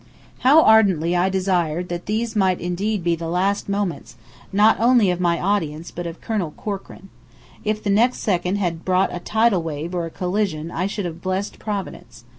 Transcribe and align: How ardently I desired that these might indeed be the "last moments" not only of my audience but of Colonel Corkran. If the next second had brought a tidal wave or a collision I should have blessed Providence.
How 0.39 0.63
ardently 0.63 1.15
I 1.15 1.29
desired 1.29 1.89
that 1.89 2.07
these 2.07 2.35
might 2.35 2.59
indeed 2.59 3.03
be 3.03 3.15
the 3.15 3.27
"last 3.27 3.69
moments" 3.69 4.15
not 4.51 4.79
only 4.79 5.11
of 5.11 5.19
my 5.19 5.39
audience 5.39 5.91
but 5.91 6.07
of 6.07 6.19
Colonel 6.21 6.49
Corkran. 6.57 7.09
If 7.63 7.83
the 7.83 7.91
next 7.91 8.17
second 8.17 8.55
had 8.55 8.83
brought 8.83 9.13
a 9.15 9.19
tidal 9.19 9.61
wave 9.61 9.93
or 9.93 10.07
a 10.07 10.09
collision 10.09 10.71
I 10.71 10.87
should 10.87 11.05
have 11.05 11.21
blessed 11.21 11.59
Providence. 11.59 12.23